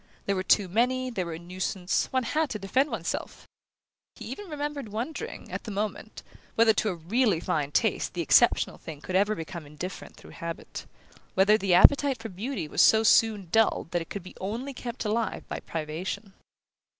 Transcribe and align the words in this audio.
There 0.25 0.35
were 0.35 0.41
too 0.41 0.67
many, 0.67 1.11
they 1.11 1.23
were 1.23 1.35
a 1.35 1.37
nuisance, 1.37 2.07
one 2.11 2.23
had 2.23 2.49
to 2.49 2.57
defend 2.57 2.89
one's 2.89 3.07
self! 3.07 3.47
He 4.15 4.25
even 4.25 4.49
remembered 4.49 4.89
wondering, 4.89 5.51
at 5.51 5.65
the 5.65 5.69
moment, 5.69 6.23
whether 6.55 6.73
to 6.73 6.89
a 6.89 6.95
really 6.95 7.39
fine 7.39 7.71
taste 7.71 8.15
the 8.15 8.23
exceptional 8.23 8.79
thing 8.79 9.01
could 9.01 9.15
ever 9.15 9.35
become 9.35 9.67
indifferent 9.67 10.15
through 10.15 10.31
habit; 10.31 10.87
whether 11.35 11.55
the 11.55 11.75
appetite 11.75 12.17
for 12.17 12.29
beauty 12.29 12.67
was 12.67 12.81
so 12.81 13.03
soon 13.03 13.49
dulled 13.51 13.91
that 13.91 14.01
it 14.01 14.09
could 14.09 14.23
be 14.23 14.33
kept 14.75 15.05
alive 15.05 15.31
only 15.31 15.45
by 15.47 15.59
privation. 15.59 16.33